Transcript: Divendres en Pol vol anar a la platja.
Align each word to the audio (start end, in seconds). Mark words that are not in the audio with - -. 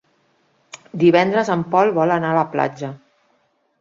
Divendres 1.03 1.51
en 1.57 1.65
Pol 1.75 1.93
vol 1.99 2.17
anar 2.17 2.33
a 2.33 2.39
la 2.41 2.47
platja. 2.57 2.91